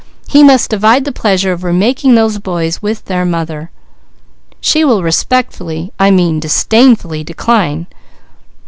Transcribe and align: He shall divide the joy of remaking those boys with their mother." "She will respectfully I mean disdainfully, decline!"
He 0.27 0.39
shall 0.47 0.57
divide 0.67 1.05
the 1.05 1.11
joy 1.11 1.51
of 1.51 1.63
remaking 1.63 2.15
those 2.15 2.39
boys 2.39 2.81
with 2.81 3.05
their 3.05 3.23
mother." 3.23 3.69
"She 4.59 4.83
will 4.83 5.03
respectfully 5.03 5.93
I 5.99 6.09
mean 6.09 6.39
disdainfully, 6.39 7.23
decline!" 7.23 7.85